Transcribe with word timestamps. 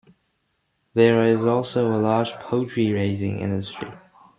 There 0.95 1.23
is 1.27 1.45
also 1.45 1.93
a 1.95 2.01
large 2.01 2.33
poultry 2.39 2.91
raising 2.91 3.39
industry. 3.39 3.91